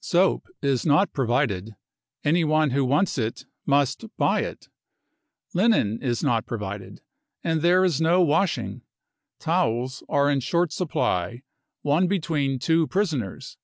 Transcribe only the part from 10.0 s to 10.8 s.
are in short